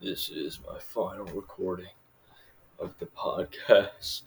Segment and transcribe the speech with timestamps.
[0.00, 1.90] This is my final recording
[2.78, 4.22] of the podcast.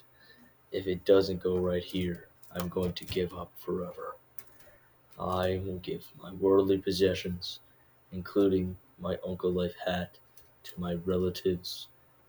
[0.73, 4.17] If it doesn't go right here, I'm going to give up forever.
[5.17, 7.61] I will give my worldly possessions,
[8.11, 10.17] including my Uncle Life hat,
[10.63, 11.87] to my relatives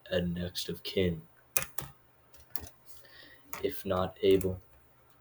[0.09, 1.21] and next of kin.
[3.61, 4.61] If not able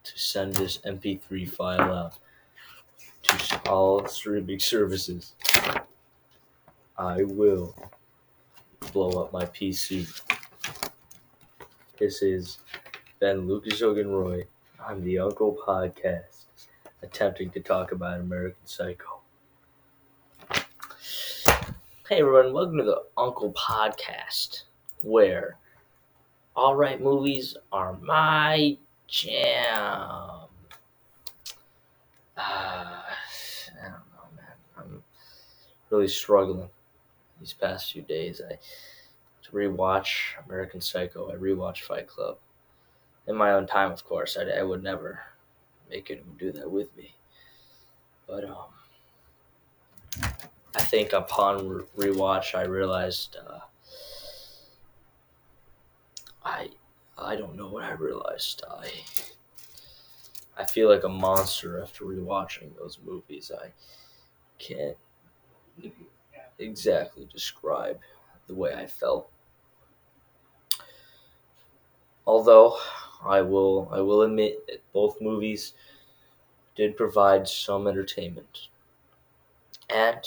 [0.04, 2.14] to send this MP3 file out
[3.24, 5.34] to all streaming services,
[7.00, 7.76] I will
[8.92, 10.06] blow up my PC.
[11.98, 12.58] This is
[13.20, 14.44] Ben Lucas Hogan Roy.
[14.86, 16.44] I'm the Uncle Podcast,
[17.02, 19.22] attempting to talk about American Psycho.
[22.10, 24.64] Hey everyone, welcome to the Uncle Podcast,
[25.04, 25.58] where
[26.58, 28.78] all right movies are my
[29.08, 30.50] jam.
[32.36, 33.04] Uh, I
[33.80, 34.54] don't know, man.
[34.78, 35.04] I'm
[35.90, 36.68] really struggling
[37.42, 38.40] these past few days.
[38.42, 38.58] I
[39.44, 41.32] to rewatch American Psycho.
[41.32, 42.38] I rewatched Fight Club
[43.28, 44.38] in my own time, of course.
[44.38, 45.20] I, I would never
[45.90, 47.16] make anyone do that with me,
[48.28, 48.68] but um,
[50.76, 53.60] I think upon rewatch, I realized uh,
[56.46, 56.70] I
[57.18, 58.64] I don't know what I realized.
[58.70, 58.90] I
[60.58, 63.52] I feel like a monster after rewatching those movies.
[63.52, 63.72] I
[64.60, 64.98] can't
[66.62, 68.00] exactly describe
[68.48, 69.30] the way I felt.
[72.26, 72.78] Although
[73.26, 75.74] I will I will admit that both movies
[76.76, 78.70] did provide some entertainment.
[79.90, 80.26] And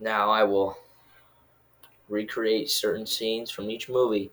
[0.00, 0.76] now I will
[2.08, 4.32] recreate certain scenes from each movie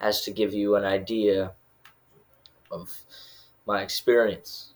[0.00, 1.52] as to give you an idea
[2.70, 2.96] of
[3.66, 4.72] my experience.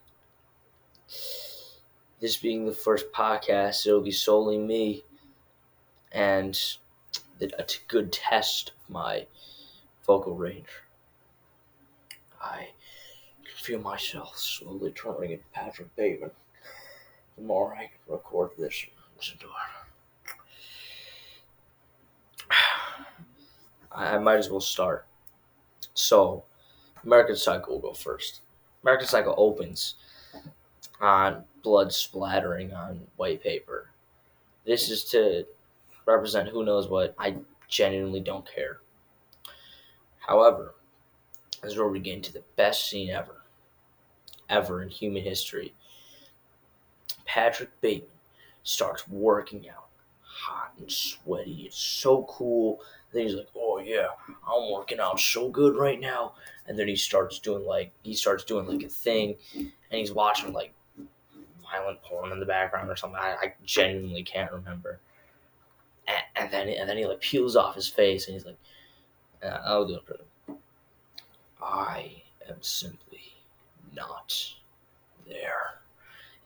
[2.21, 5.05] This being the first podcast, it'll be solely me
[6.13, 6.59] and
[7.41, 9.27] a good test of my
[10.07, 10.69] vocal range.
[12.41, 12.69] I
[13.45, 16.31] can feel myself slowly turning into Patrick Bateman
[17.37, 18.87] the more I can record this
[19.17, 20.35] listen to it.
[23.93, 25.07] I might as well start.
[25.95, 26.45] So,
[27.05, 28.41] American Psycho will go first.
[28.83, 29.95] American Psycho opens
[31.01, 33.91] on blood splattering on white paper.
[34.65, 35.47] This is to
[36.07, 37.15] represent who knows what.
[37.19, 37.37] I
[37.69, 38.81] genuinely don't care.
[40.19, 40.75] However,
[41.63, 43.43] this is where we get into the best scene ever,
[44.49, 45.75] ever in human history.
[47.25, 48.11] Patrick Bateman
[48.63, 49.89] starts working out,
[50.23, 51.65] hot and sweaty.
[51.67, 52.81] It's so cool.
[53.13, 54.09] Then he's like, "Oh yeah,
[54.47, 56.35] I'm working out so good right now."
[56.67, 60.53] And then he starts doing like he starts doing like a thing, and he's watching
[60.53, 60.73] like
[61.63, 63.19] violent porn in the background or something.
[63.19, 65.01] I, I genuinely can't remember.
[66.37, 68.59] And, then and then he like peels off his face, and he's like,
[69.43, 70.57] uh, "I'll do it."
[71.61, 73.35] I am simply
[73.95, 74.35] not
[75.27, 75.81] there.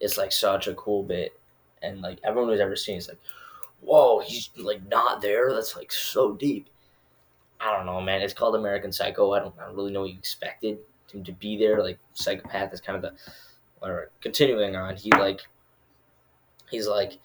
[0.01, 1.39] It's like such a cool bit,
[1.83, 3.21] and like everyone who's ever seen, it's like,
[3.81, 5.53] whoa, he's like not there.
[5.53, 6.69] That's like so deep.
[7.61, 8.21] I don't know, man.
[8.21, 9.33] It's called American Psycho.
[9.33, 10.79] I don't, I don't really know what you expected
[11.11, 11.83] him to be there.
[11.83, 13.13] Like psychopath is kind of the.
[13.83, 15.43] Or continuing on, he like,
[16.71, 17.19] he's like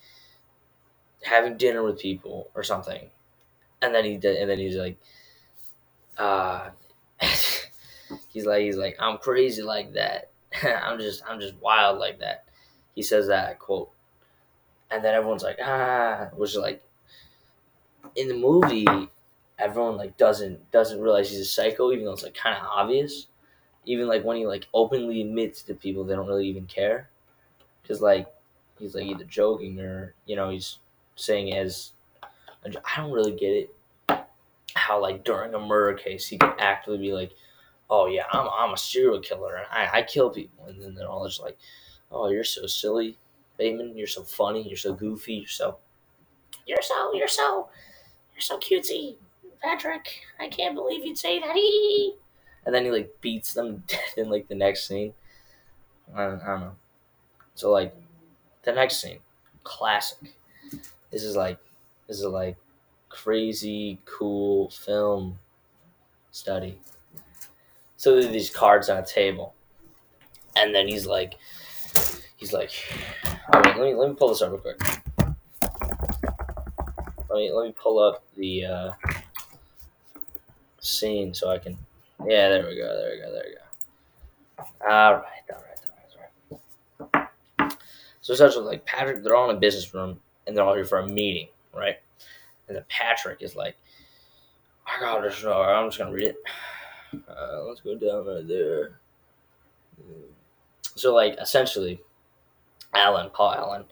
[1.23, 3.09] having dinner with people or something,
[3.81, 4.97] and then he did, and then he's like,
[6.17, 6.69] uh,
[8.29, 10.31] he's like he's like I'm crazy like that.
[10.63, 12.45] I'm just I'm just wild like that.
[12.95, 13.91] He says that quote,
[14.89, 16.83] and then everyone's like ah, which is like
[18.15, 18.87] in the movie,
[19.57, 23.27] everyone like doesn't doesn't realize he's a psycho, even though it's like kind of obvious.
[23.85, 27.09] Even like when he like openly admits to people, they don't really even care,
[27.81, 28.27] because like
[28.77, 30.77] he's like either joking or you know he's
[31.21, 31.93] saying as
[32.65, 33.75] I don't really get it
[34.73, 37.31] how like during a murder case he could actively be like,
[37.89, 41.09] oh yeah, I'm I'm a serial killer and I, I kill people, and then they're
[41.09, 41.57] all just like,
[42.11, 43.17] oh you're so silly,
[43.57, 45.77] Bateman, you're so funny, you're so goofy, you're so,
[46.65, 47.69] you're so you're so,
[48.33, 49.15] you're so cutesy,
[49.61, 50.07] Patrick.
[50.39, 51.55] I can't believe you'd say that.
[52.63, 55.13] And then he like beats them dead in like the next scene.
[56.15, 56.75] I don't, I don't know.
[57.55, 57.95] So like,
[58.61, 59.17] the next scene,
[59.63, 60.35] classic.
[61.11, 61.59] This is like,
[62.07, 62.57] this is like
[63.09, 65.37] crazy cool film
[66.31, 66.79] study.
[67.97, 69.53] So there these cards on a table,
[70.55, 71.35] and then he's like,
[72.37, 72.71] he's like,
[73.53, 74.81] oh, wait, let me let me pull this up real quick.
[77.29, 78.91] Let me let me pull up the uh,
[80.79, 81.77] scene so I can.
[82.25, 82.87] Yeah, there we go.
[82.87, 83.31] There we go.
[83.31, 83.61] There we go.
[84.89, 85.23] All right,
[85.53, 87.21] all right, all right, all
[87.59, 87.77] right.
[88.21, 90.99] So essentially, like Patrick, they're all in a business room and they're all here for
[90.99, 91.97] a meeting, right?
[92.67, 93.75] And then Patrick is like,
[94.85, 95.43] I got this.
[95.43, 96.37] No, I'm just gonna read it.
[97.29, 98.99] Uh, let's go down right there.
[100.95, 102.01] So like essentially,
[102.93, 103.83] Alan, Paul Allen,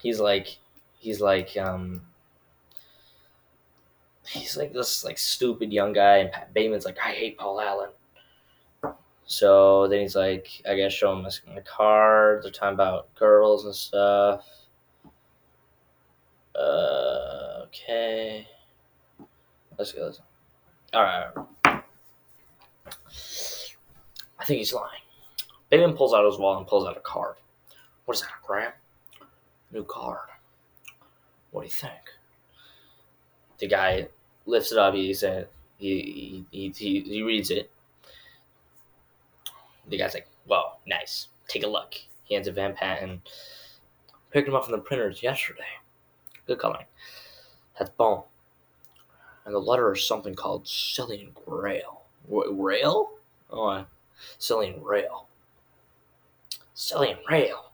[0.00, 0.58] he's like,
[0.98, 2.02] he's like, um,
[4.26, 7.90] he's like this like stupid young guy, and Pat Bateman's like, I hate Paul Allen.
[9.26, 11.26] So then he's like, I guess show him
[11.56, 12.42] a card.
[12.42, 14.44] They're talking about girls and stuff.
[16.54, 18.46] Uh, okay.
[19.78, 20.06] Let's go.
[20.06, 20.20] Let's...
[20.92, 21.30] All right.
[24.38, 25.02] I think he's lying.
[25.70, 27.36] Bateman pulls out his wallet and pulls out a card.
[28.04, 28.72] What is that, a gram?
[29.72, 30.28] New card.
[31.50, 31.92] What do you think?
[33.58, 34.08] The guy
[34.46, 34.94] lifts it up.
[34.94, 35.48] He said
[35.78, 37.70] he he, he, he reads it.
[39.88, 41.28] The guy's like, "Whoa, nice.
[41.46, 41.94] Take a look."
[42.24, 43.22] He hands it Van Patten.
[44.30, 45.62] Picked him up from the printers yesterday.
[46.50, 46.86] Good coloring.
[47.78, 48.24] That's bone.
[49.44, 52.00] And the letter is something called Silian Grail.
[52.28, 53.12] Rail?
[53.52, 53.84] Oh, uh,
[54.38, 55.28] Silian Rail.
[56.74, 57.70] Silian Rail.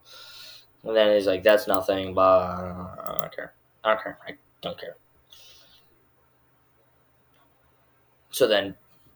[0.82, 3.54] And then he's like, that's nothing, but uh, I don't care.
[3.82, 4.18] I don't care.
[4.28, 4.96] I don't care.
[8.30, 8.74] So then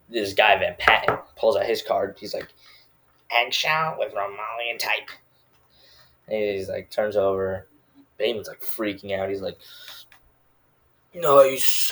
[0.09, 2.17] this guy, Van Patten, pulls out his card.
[2.19, 2.49] He's like,
[3.31, 5.11] eggshell with Romalian type.
[6.29, 7.67] And he's like, turns over.
[8.21, 9.31] Bateman's like freaking out.
[9.31, 9.59] He's like,
[11.15, 11.91] nice.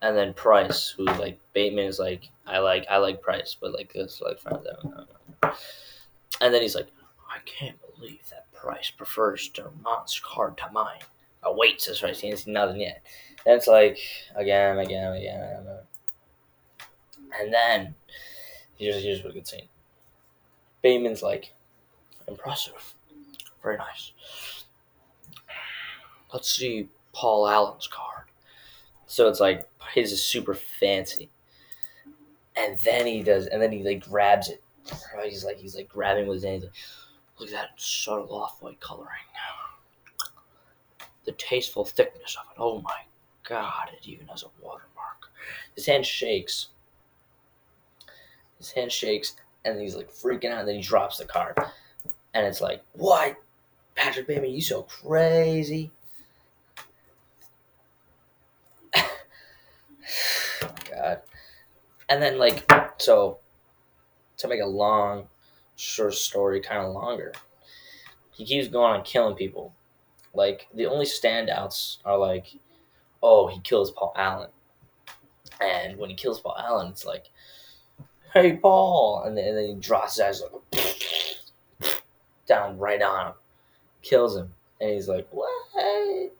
[0.00, 3.92] And then Price, who's like Bateman is like, I like I like Price, but like
[3.92, 4.66] this like friend
[6.40, 6.88] And then he's like,
[7.28, 11.00] I can't believe that Price prefers Dermont's card to mine.
[11.42, 13.02] Oh wait, says Price, he hasn't seen nothing yet.
[13.44, 13.98] And it's like
[14.34, 15.66] again, again, again.
[17.38, 17.94] And then
[18.78, 19.68] here's here's what good scene.
[20.82, 21.52] Bateman's like,
[22.26, 22.94] impressive.
[23.66, 24.12] Very nice.
[26.32, 28.26] Let's see Paul Allen's card.
[29.06, 31.30] So it's like his is super fancy.
[32.54, 34.62] And then he does, and then he like grabs it.
[35.24, 36.62] He's like he's like grabbing with his hands.
[36.62, 36.72] Like,
[37.40, 39.10] Look at that subtle off-white coloring.
[41.24, 42.60] The tasteful thickness of it.
[42.60, 43.00] Oh my
[43.48, 43.88] god!
[43.92, 45.26] It even has a watermark.
[45.74, 46.68] His hand shakes.
[48.58, 49.34] His hand shakes,
[49.64, 50.60] and he's like freaking out.
[50.60, 51.58] And then he drops the card,
[52.32, 53.36] and it's like, "What,
[53.96, 54.52] Patrick Bateman?
[54.52, 55.90] You so crazy?"
[60.90, 61.22] God.
[62.08, 63.38] And then like so
[64.38, 65.28] to make a long
[65.76, 67.32] short story kind of longer,
[68.32, 69.74] he keeps going on killing people.
[70.34, 72.46] Like the only standouts are like,
[73.22, 74.50] oh, he kills Paul Allen.
[75.60, 77.30] And when he kills Paul Allen, it's like,
[78.34, 82.02] hey Paul, and then, and then he drops his eyes like
[82.46, 83.32] down right on him,
[84.02, 85.50] kills him, and he's like, what?
[85.74, 86.30] And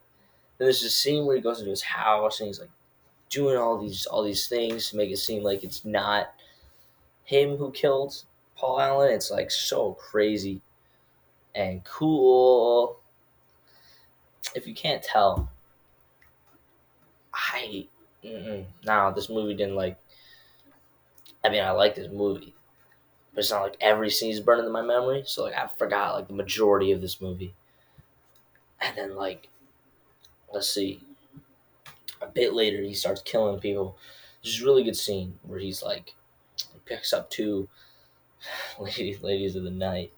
[0.58, 2.70] there's this scene where he goes into his house and he's like
[3.28, 6.28] doing all these all these things to make it seem like it's not
[7.24, 8.24] him who killed
[8.56, 9.12] Paul Allen.
[9.12, 10.60] It's like so crazy
[11.54, 13.00] and cool.
[14.54, 15.50] If you can't tell,
[17.34, 17.88] I
[18.22, 19.98] no, this movie didn't like.
[21.44, 22.54] I mean, I like this movie,
[23.36, 25.22] but it's not like every scene is burned into my memory.
[25.26, 27.52] So like, I forgot like the majority of this movie,
[28.80, 29.50] and then like,
[30.50, 31.02] let's see,
[32.22, 33.98] a bit later he starts killing people.
[34.42, 36.14] There's a really good scene where he's like
[36.56, 37.68] he picks up two
[38.78, 40.14] ladies ladies of the night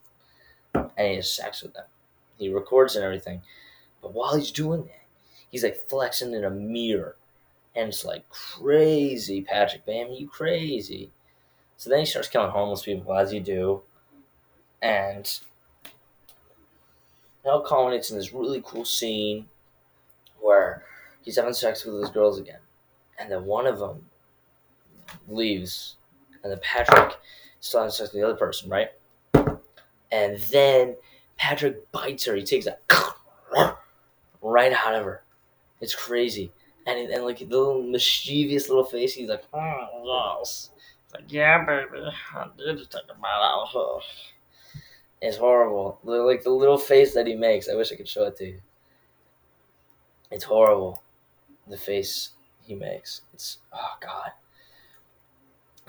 [0.75, 1.87] and he has sex with them.
[2.39, 3.43] He records and everything.
[4.01, 5.07] But while he's doing that,
[5.51, 7.17] he's like flexing in a mirror.
[7.75, 11.11] And it's like crazy, Patrick Bam, you crazy.
[11.79, 13.83] So then he starts killing homeless people as you do.
[14.83, 15.29] And
[17.49, 19.47] all culminates in this really cool scene
[20.41, 20.85] where
[21.23, 22.61] he's having sex with those girls again,
[23.19, 24.05] and then one of them
[25.29, 25.97] leaves,
[26.43, 27.17] and then Patrick
[27.61, 28.91] still having sex with the other person, right?
[30.13, 30.97] And then
[31.37, 32.35] Patrick bites her.
[32.35, 32.83] He takes that
[34.43, 35.23] right out of her.
[35.81, 36.51] It's crazy.
[36.87, 40.71] And, and like the little mischievous little face, he's like, oh, yes.
[41.15, 44.07] Like, yeah, baby, I did take a bite out of her.
[45.21, 45.99] It's horrible.
[46.05, 47.69] Like the little face that he makes.
[47.69, 48.61] I wish I could show it to you.
[50.31, 51.03] It's horrible
[51.67, 52.31] the face
[52.63, 53.23] he makes.
[53.33, 54.33] It's oh god.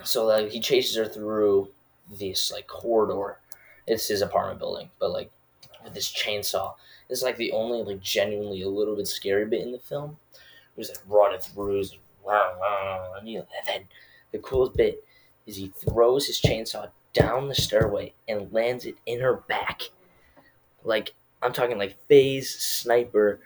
[0.02, 1.68] So like he chases her through
[2.18, 3.38] this like corridor.
[3.86, 5.30] It's his apartment building, but like
[5.84, 6.74] with this chainsaw.
[7.08, 10.16] It's like the only like genuinely a little bit scary bit in the film.
[10.74, 11.84] He was like running through,
[12.28, 13.82] and, and then
[14.32, 15.04] the coolest bit
[15.46, 19.82] is he throws his chainsaw down the stairway and lands it in her back.
[20.84, 23.40] Like I'm talking like FaZe sniper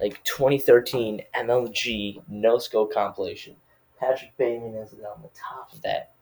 [0.00, 3.56] like 2013 MLG No Scope compilation.
[3.98, 6.14] Patrick Bateman is on the top of that.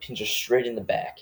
[0.00, 1.18] Pins are straight in the back.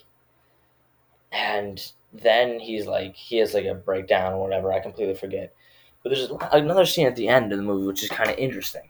[1.32, 4.72] And then he's like, he has like a breakdown or whatever.
[4.72, 5.54] I completely forget.
[6.02, 8.88] But there's another scene at the end of the movie which is kind of interesting,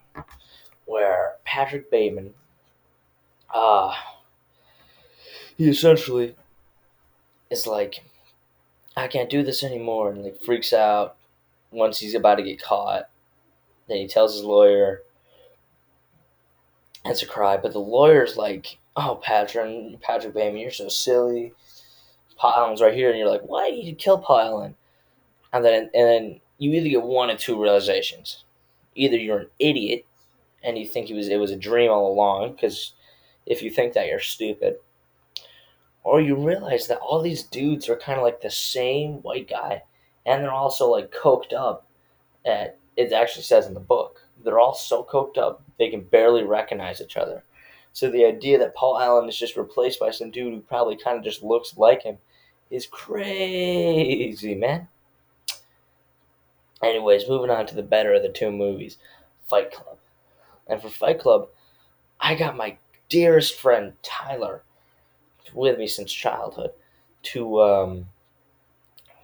[0.84, 2.32] where Patrick Bateman,
[3.52, 3.92] uh,
[5.56, 6.34] he essentially
[7.50, 8.04] is like,
[8.96, 11.16] I can't do this anymore, and like freaks out
[11.70, 13.08] once he's about to get caught.
[13.88, 15.02] Then he tells his lawyer,
[17.04, 21.52] has a cry, but the lawyer's like, "Oh, Patrick, Patrick Bateman, you're so silly.
[22.36, 24.74] Paul right here," and you're like, "Why did you kill Paul
[25.52, 28.44] And then, and then you either get one of two realizations:
[28.94, 30.04] either you're an idiot
[30.62, 32.94] and you think it was it was a dream all along, because
[33.46, 34.76] if you think that, you're stupid,
[36.02, 39.82] or you realize that all these dudes are kind of like the same white guy,
[40.26, 41.86] and they're also like coked up.
[42.44, 46.44] At it actually says in the book, they're all so coked up they can barely
[46.44, 47.42] recognize each other.
[47.92, 51.18] So the idea that Paul Allen is just replaced by some dude who probably kind
[51.18, 52.18] of just looks like him
[52.70, 54.88] is crazy, man.
[56.82, 58.98] Anyways, moving on to the better of the two movies,
[59.48, 59.96] Fight Club.
[60.66, 61.48] And for Fight Club,
[62.20, 62.76] I got my
[63.10, 64.62] dearest friend Tyler
[65.52, 66.70] with me since childhood
[67.22, 68.06] to um,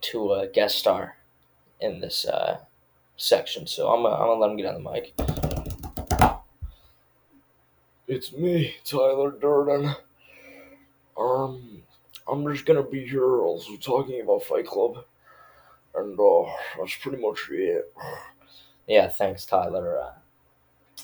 [0.02, 1.16] to uh, guest star
[1.81, 2.59] in this uh,
[3.16, 3.66] section.
[3.66, 5.14] So I'm gonna, I'm gonna let him get on the mic.
[8.09, 9.95] It's me, Tyler Durden.
[11.19, 11.83] Um,
[12.28, 15.05] I'm just gonna be here also talking about Fight Club,
[15.95, 17.93] and uh, that's pretty much it.
[18.87, 19.99] Yeah, thanks, Tyler.
[19.99, 20.12] Uh,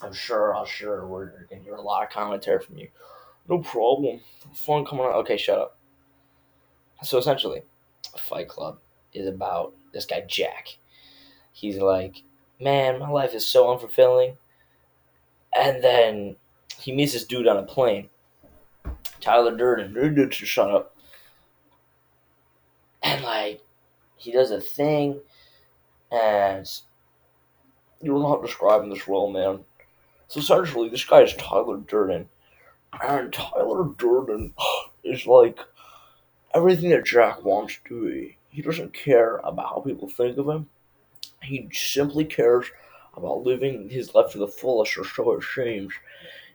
[0.03, 2.89] I'm sure, I'm sure we're gonna hear a lot of commentary from you.
[3.49, 4.21] No problem.
[4.55, 5.15] Fun coming on.
[5.15, 5.77] Okay, shut up.
[7.03, 7.63] So essentially,
[8.19, 8.79] Fight Club
[9.13, 10.79] is about this guy Jack.
[11.53, 12.23] He's like,
[12.61, 14.37] man, my life is so unfulfilling.
[15.55, 16.37] And then
[16.79, 18.09] he meets this dude on a plane,
[19.21, 20.31] Tyler Durden.
[20.31, 20.97] Shut up.
[23.03, 23.61] And like,
[24.17, 25.21] he does a thing,
[26.11, 26.67] and
[28.03, 29.61] You're not describing this well, man.
[30.33, 32.27] So essentially, this guy is Tyler Durden.
[33.03, 34.55] And Tyler Durden
[35.05, 35.59] is like
[36.55, 38.39] everything that Jack wants to be.
[38.49, 40.71] He doesn't care about how people think of him.
[41.43, 42.65] He simply cares
[43.15, 45.93] about living his life to the fullest, or so it seems.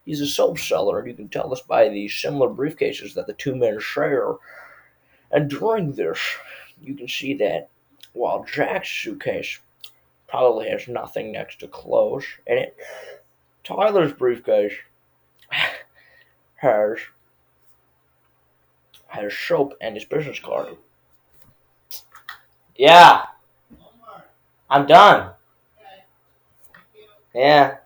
[0.05, 3.33] He's a soap seller, and you can tell this by the similar briefcases that the
[3.33, 4.37] two men share.
[5.29, 6.17] And during this,
[6.81, 7.69] you can see that
[8.13, 9.59] while Jack's suitcase
[10.27, 12.75] probably has nothing next to clothes in it,
[13.67, 14.71] Tyler's briefcase
[16.55, 16.97] has
[19.07, 20.77] has soap and his business card.
[22.77, 23.25] Yeah.
[24.69, 25.31] I'm done.
[27.35, 27.77] Yeah.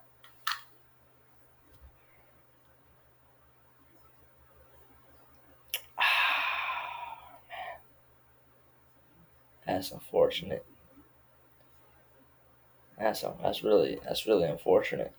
[9.66, 10.64] That's unfortunate.
[12.96, 15.12] That's that's really that's really unfortunate.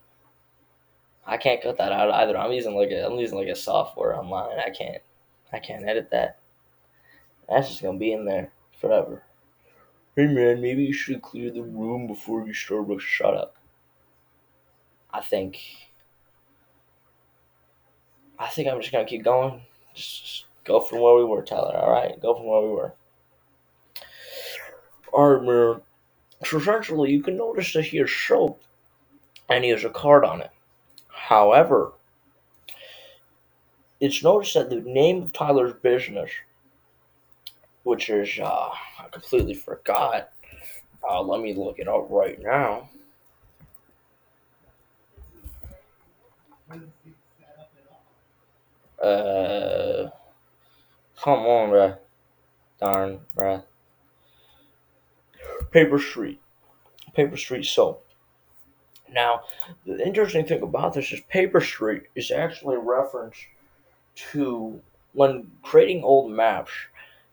[1.26, 2.36] I can't cut that out either.
[2.36, 4.58] I'm using like a I'm using like a software online.
[4.58, 5.02] I can't
[5.52, 6.38] I can't edit that.
[7.48, 9.22] That's just gonna be in there forever.
[10.16, 12.88] Hey man, maybe you should clear the room before you start.
[12.88, 13.56] But shut up.
[15.12, 15.58] I think
[18.38, 19.62] I think I'm just gonna keep going.
[19.94, 21.76] Just, just go from where we were, Tyler.
[21.76, 22.94] All right, go from where we were.
[25.12, 25.80] All right, man.
[26.44, 28.60] So essentially, you can notice that he has soap,
[29.48, 30.50] and he has a card on it.
[31.24, 31.92] However,
[33.98, 36.30] it's noticed that the name of Tyler's business,
[37.82, 40.28] which is uh, I completely forgot.
[41.02, 42.90] Uh, let me look it up right now.
[49.02, 50.10] Uh,
[51.22, 51.98] come on, bruh.
[52.78, 53.62] Darn, bruh.
[55.70, 56.42] Paper Street.
[57.14, 58.03] Paper Street Soap.
[59.14, 59.42] Now,
[59.86, 63.36] the interesting thing about this is Paper Street is actually a reference
[64.32, 64.80] to
[65.12, 66.72] when creating old maps.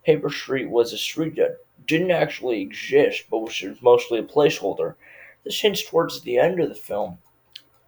[0.05, 1.57] Paper Street was a street that
[1.87, 4.95] didn't actually exist, but was mostly a placeholder.
[5.43, 7.17] This hints towards the end of the film,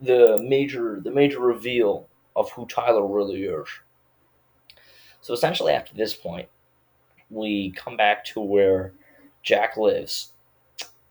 [0.02, 3.68] the major the major reveal of who Tyler really is.
[5.22, 6.50] So essentially, after this point,
[7.30, 8.94] we come back to where
[9.44, 10.34] Jack lives,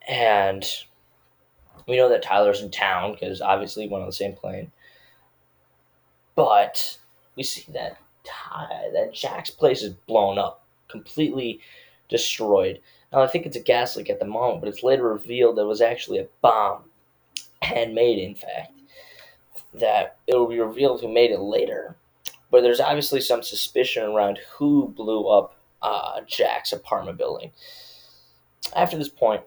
[0.09, 0.67] and
[1.87, 4.71] we know that Tyler's in town because obviously went on the same plane.
[6.35, 6.99] But
[7.37, 11.61] we see that Ty, that Jack's place is blown up, completely
[12.09, 12.81] destroyed.
[13.13, 15.63] Now I think it's a gas leak at the moment, but it's later revealed that
[15.63, 16.85] it was actually a bomb,
[17.61, 18.73] handmade in fact.
[19.75, 21.97] That it will be revealed who made it later,
[22.51, 27.53] but there's obviously some suspicion around who blew up uh, Jack's apartment building.
[28.77, 29.43] After this point,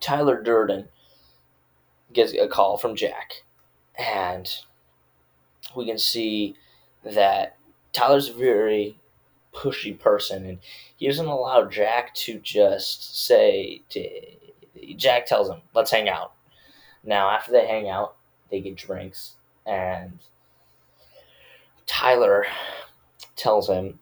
[0.00, 0.88] Tyler Durden
[2.12, 3.44] gets a call from Jack,
[3.98, 4.48] and
[5.74, 6.54] we can see
[7.04, 7.56] that
[7.92, 8.98] Tyler's a very
[9.52, 10.58] pushy person, and
[10.96, 13.82] he doesn't allow Jack to just say.
[13.90, 14.08] To,
[14.96, 16.32] Jack tells him, "Let's hang out."
[17.02, 18.16] Now, after they hang out,
[18.50, 20.18] they get drinks, and
[21.86, 22.46] Tyler
[23.36, 23.98] tells him,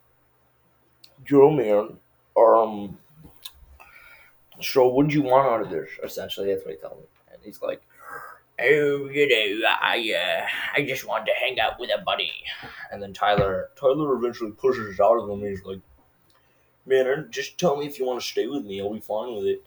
[1.26, 2.00] "Yo, man,
[2.36, 2.98] um,
[4.62, 7.06] so what do you want out of this?" Essentially, that's what he tells me.
[7.32, 7.82] and he's like,
[8.60, 10.46] "Oh, you know, I, uh,
[10.76, 12.32] I just wanted to hang out with a buddy."
[12.90, 15.80] And then Tyler, Tyler eventually pushes it out of him, and he's like,
[16.86, 18.80] "Man, just tell me if you want to stay with me.
[18.80, 19.62] I'll be fine with it."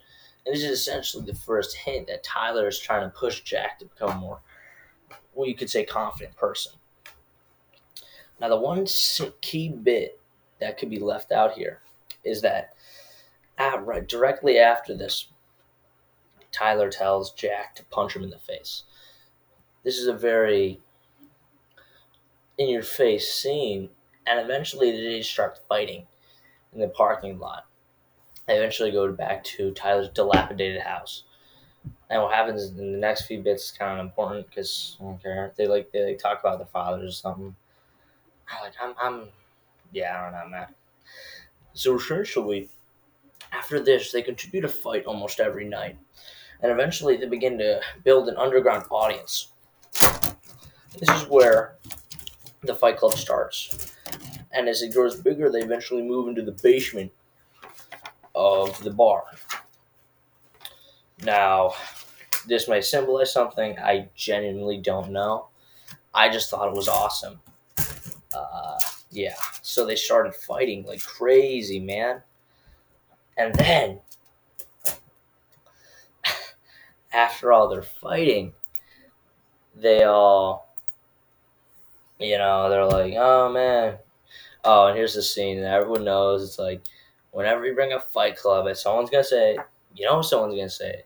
[0.46, 3.84] And this is essentially the first hint that Tyler is trying to push Jack to
[3.84, 4.40] become more,
[5.34, 6.72] well, you could say, confident person.
[8.40, 8.86] Now, the one
[9.40, 10.18] key bit
[10.60, 11.82] that could be left out here
[12.24, 12.74] is that
[13.58, 15.28] at, right directly after this,
[16.52, 18.84] Tyler tells Jack to punch him in the face.
[19.84, 20.80] This is a very
[22.56, 23.90] in your face scene,
[24.26, 26.06] and eventually they start fighting
[26.72, 27.66] in the parking lot.
[28.46, 31.24] They eventually go back to Tyler's dilapidated house.
[32.10, 35.22] And what happens in the next few bits is kind of important because I don't
[35.22, 35.52] care.
[35.56, 37.56] They like they like, talk about the fathers or something.
[38.50, 39.28] I like I'm I'm
[39.92, 40.74] yeah I don't know man.
[41.74, 42.70] So essentially,
[43.52, 45.96] after this, they continue to fight almost every night,
[46.62, 49.48] and eventually they begin to build an underground audience.
[50.98, 51.76] This is where
[52.62, 53.94] the Fight Club starts,
[54.52, 57.12] and as it grows bigger, they eventually move into the basement
[58.34, 59.24] of the bar.
[61.24, 61.72] Now,
[62.46, 65.48] this may symbolize something I genuinely don't know.
[66.14, 67.40] I just thought it was awesome.
[68.32, 68.78] Uh,
[69.10, 72.22] yeah, so they started fighting like crazy, man.
[73.38, 74.00] And then,
[77.12, 78.52] after all their fighting,
[79.76, 80.74] they all,
[82.18, 83.98] you know, they're like, oh man.
[84.64, 86.42] Oh, and here's the scene that everyone knows.
[86.42, 86.82] It's like,
[87.30, 89.56] whenever you bring a Fight Club, and someone's gonna say,
[89.94, 91.04] you know, someone's gonna say,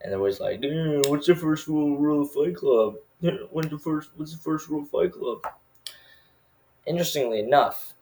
[0.00, 0.60] and they're always like,
[1.06, 2.96] what's the first rule, rule of Fight Club?
[3.52, 4.10] When's the first?
[4.16, 5.46] What's the first rule of Fight Club?
[6.86, 7.94] Interestingly enough,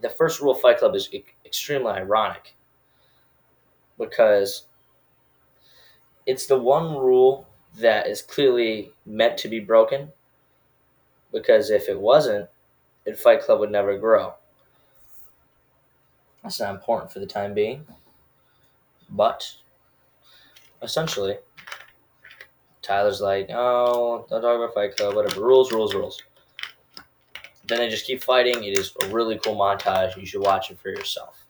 [0.00, 1.08] the first rule of Fight Club is
[1.44, 2.54] extremely ironic
[3.98, 4.64] because
[6.26, 7.46] it's the one rule
[7.80, 10.12] that is clearly meant to be broken.
[11.32, 12.48] Because if it wasn't,
[13.04, 14.34] then Fight Club would never grow.
[16.42, 17.86] That's not important for the time being.
[19.10, 19.56] But
[20.82, 21.38] essentially,
[22.82, 25.40] Tyler's like, oh, don't talk about Fight Club, whatever.
[25.40, 26.22] Rules, rules, rules.
[27.68, 28.64] Then they just keep fighting.
[28.64, 30.16] It is a really cool montage.
[30.16, 31.44] You should watch it for yourself.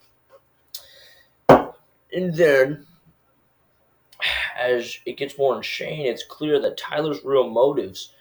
[1.48, 2.86] And then,
[4.58, 8.12] as it gets more insane, it's clear that Tyler's real motives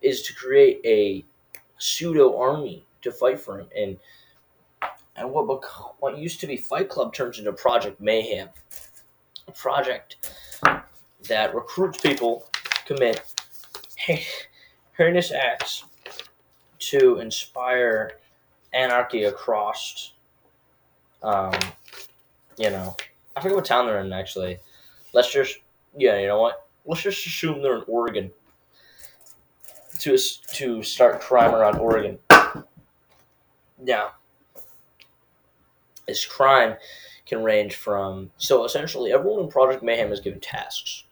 [0.00, 1.24] is to create a
[1.78, 3.68] pseudo army to fight for him.
[3.76, 3.98] And
[5.16, 5.62] and what
[5.98, 8.48] what used to be Fight Club turns into Project Mayhem,
[9.46, 10.16] a project
[11.28, 12.46] that recruits people
[12.86, 13.22] commit
[14.96, 15.84] heinous acts
[16.80, 18.12] to inspire
[18.72, 20.12] anarchy across,
[21.22, 21.52] um,
[22.58, 22.96] you know,
[23.36, 24.58] I forget what town they're in actually.
[25.12, 25.58] Let's just,
[25.96, 26.66] yeah, you know what?
[26.84, 28.30] Let's just assume they're in Oregon.
[30.00, 30.16] To
[30.54, 32.18] to start crime around Oregon.
[33.78, 34.12] Now,
[36.10, 36.76] This crime
[37.24, 41.04] can range from so essentially everyone in Project Mayhem is given tasks,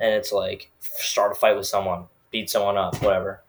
[0.00, 3.43] and it's like start a fight with someone, beat someone up, whatever.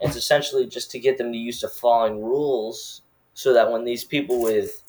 [0.00, 3.02] It's essentially just to get them to use to following rules
[3.34, 4.82] so that when these people with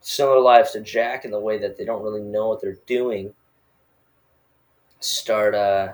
[0.00, 3.34] similar lives to Jack in the way that they don't really know what they're doing
[5.00, 5.92] start uh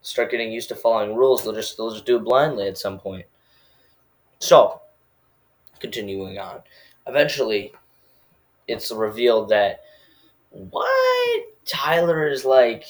[0.00, 2.98] start getting used to following rules, they'll just they'll just do it blindly at some
[2.98, 3.26] point.
[4.38, 4.80] So
[5.78, 6.60] continuing on.
[7.06, 7.72] Eventually
[8.68, 9.80] it's revealed that
[10.50, 12.84] what Tyler is like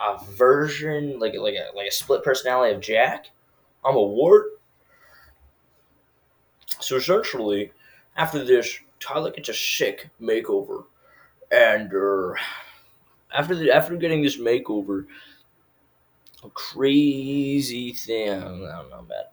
[0.00, 3.30] a version, like like a like a split personality of Jack.
[3.84, 4.60] I'm a wart.
[6.80, 7.72] So essentially,
[8.16, 10.84] after this, Tyler gets a sick makeover,
[11.50, 12.34] and uh,
[13.34, 15.06] after the after getting this makeover,
[16.44, 18.30] a crazy thing.
[18.30, 19.24] I don't know, man.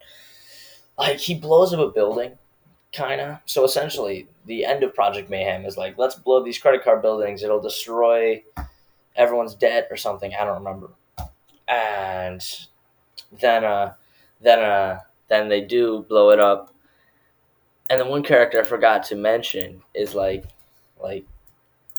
[0.98, 2.38] Like he blows up a building,
[2.94, 3.40] kind of.
[3.46, 7.44] So essentially, the end of Project Mayhem is like, let's blow these credit card buildings.
[7.44, 8.44] It'll destroy
[9.16, 10.34] everyone's dead or something.
[10.34, 10.92] I don't remember.
[11.68, 12.44] And
[13.40, 13.94] then, uh,
[14.42, 15.00] then, uh,
[15.30, 16.74] then they do blow it up.
[17.90, 20.46] And then one character I forgot to mention is like,
[21.02, 21.26] like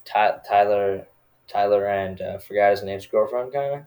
[0.04, 1.06] Ty- Tyler,
[1.48, 3.80] Tyler, and uh, forgot his name's girlfriend, kind of.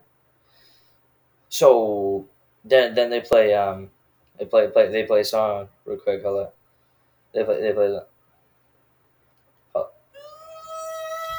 [1.49, 2.27] So
[2.63, 3.89] then, then they play, um,
[4.37, 6.21] they play, play, they play a song real quick.
[6.23, 6.55] Hold up.
[7.33, 7.99] They play, they play,
[9.75, 9.89] oh.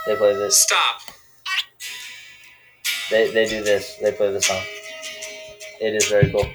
[0.07, 0.59] they play this.
[0.59, 1.18] Stop.
[3.11, 3.97] They, they do this.
[3.97, 4.63] They play the song.
[5.81, 6.47] It is very cool.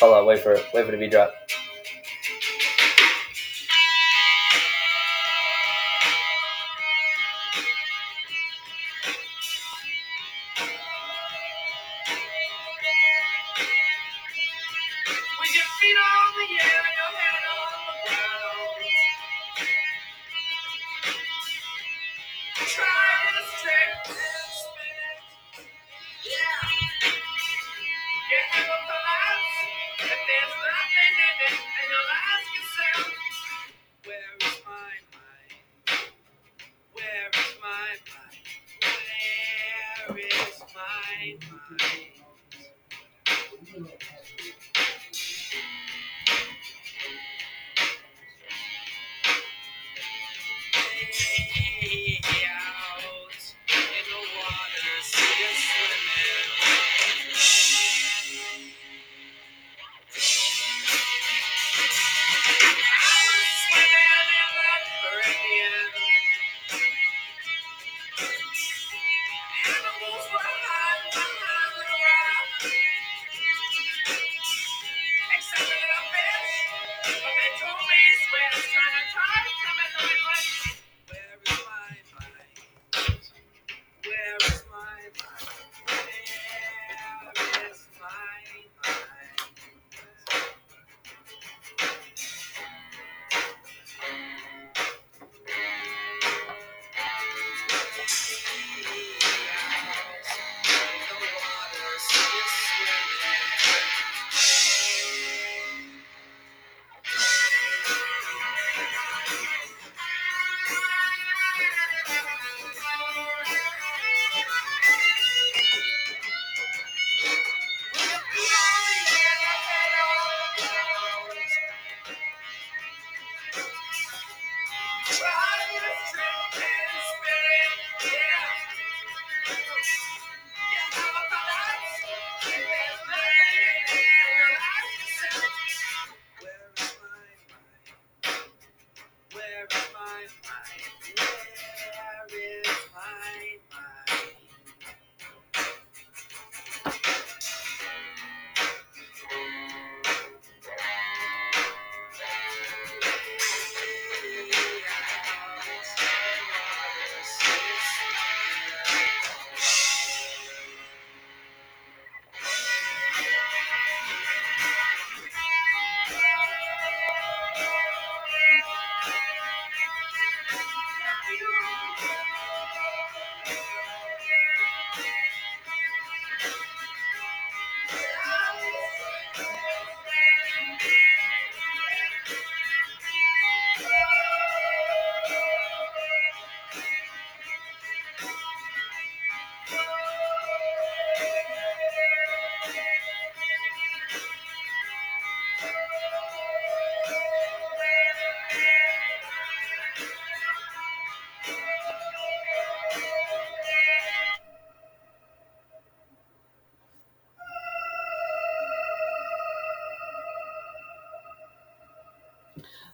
[0.00, 0.64] Hold on, wait for it.
[0.74, 1.34] Wait for it to be dropped.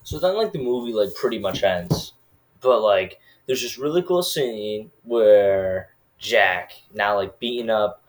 [0.03, 2.15] So then, like the movie, like pretty much ends,
[2.61, 8.03] but like there's this really cool scene where Jack now like beating up.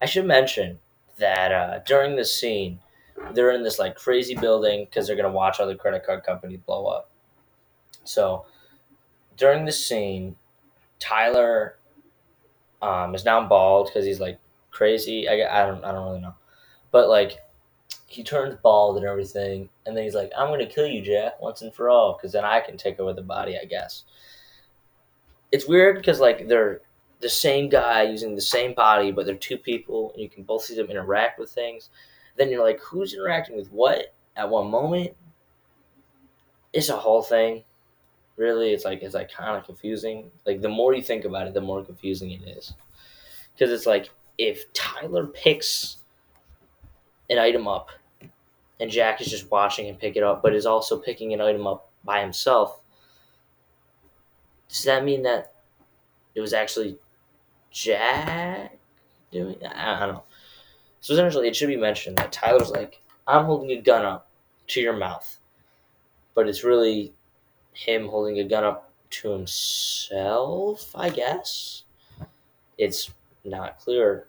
[0.00, 0.78] I should mention
[1.18, 2.80] that uh, during this scene,
[3.32, 6.86] they're in this like crazy building because they're gonna watch other credit card companies blow
[6.86, 7.10] up.
[8.04, 8.46] So
[9.36, 10.36] during this scene,
[10.98, 11.76] Tyler
[12.80, 14.38] um, is now bald because he's like
[14.70, 15.28] crazy.
[15.28, 16.34] I, I don't I don't really know,
[16.90, 17.38] but like
[18.08, 21.62] he turns bald and everything, and then he's like, "I'm gonna kill you, Jack, once
[21.62, 24.04] and for all, because then I can take over the body, I guess."
[25.52, 26.80] It's weird because like they're
[27.20, 30.64] the same guy using the same body, but they're two people, and you can both
[30.64, 31.90] see them interact with things.
[32.36, 35.14] Then you're like, who's interacting with what at one moment?
[36.72, 37.64] It's a whole thing.
[38.36, 40.30] Really, it's like it's like kind of confusing.
[40.46, 42.72] Like the more you think about it, the more confusing it is.
[43.52, 45.98] Because it's like if Tyler picks
[47.30, 47.90] an item up,
[48.80, 51.66] and Jack is just watching him pick it up, but is also picking an item
[51.66, 52.80] up by himself.
[54.68, 55.54] Does that mean that
[56.34, 56.98] it was actually
[57.70, 58.78] Jack
[59.32, 59.56] doing?
[59.64, 60.24] I I don't know.
[61.00, 64.28] So essentially, it should be mentioned that Tyler's like, I'm holding a gun up
[64.68, 65.38] to your mouth.
[66.34, 67.12] But it's really
[67.72, 71.84] him holding a gun up to himself, I guess.
[72.76, 73.10] It's
[73.44, 74.26] not clear.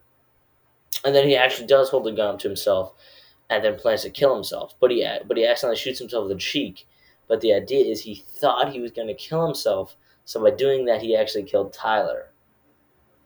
[1.06, 2.94] And then he actually does hold the gun up to himself
[3.50, 4.76] and then plans to kill himself.
[4.80, 6.88] But he but he accidentally shoots himself in the cheek.
[7.28, 10.86] But the idea is he thought he was going to kill himself, so by doing
[10.86, 12.32] that, he actually killed Tyler.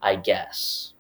[0.01, 0.93] I guess.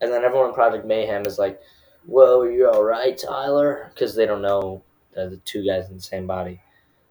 [0.00, 1.60] And then everyone in Project Mayhem is like,
[2.06, 6.02] "Whoa, you're all right, Tyler," because they don't know that the two guys in the
[6.02, 6.60] same body.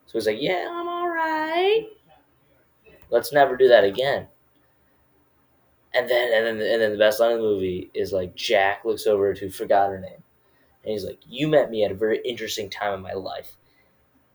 [0.08, 1.88] So he's like, "Yeah, I'm all right.
[3.10, 4.28] Let's never do that again."
[5.94, 8.86] And then, and then, and then the best line of the movie is like Jack
[8.86, 10.24] looks over to forgot her name,
[10.88, 13.58] and he's like, "You met me at a very interesting time in my life,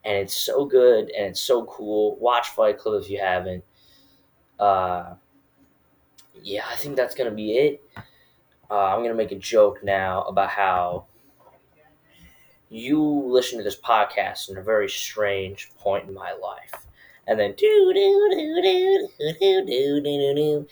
[0.05, 2.17] and it's so good and it's so cool.
[2.17, 3.65] Watch Fight Club if you haven't."
[4.61, 5.15] Uh,
[6.43, 7.83] yeah, I think that's gonna be it.
[8.71, 11.07] Uh, I'm gonna make a joke now about how
[12.69, 16.87] you listen to this podcast in a very strange point in my life,
[17.27, 19.09] and then do do do do
[19.41, 20.69] do do do do do.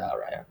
[0.00, 0.44] All right,